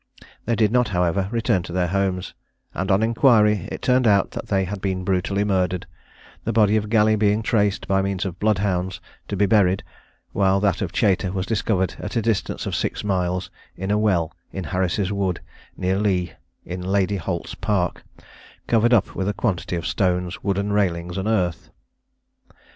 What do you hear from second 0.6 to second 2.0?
not, however, return to their